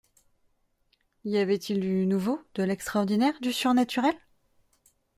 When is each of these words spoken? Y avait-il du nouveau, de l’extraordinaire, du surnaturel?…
Y 1.25 1.37
avait-il 1.37 1.79
du 1.79 2.07
nouveau, 2.07 2.41
de 2.55 2.63
l’extraordinaire, 2.63 3.39
du 3.39 3.53
surnaturel?… 3.53 4.15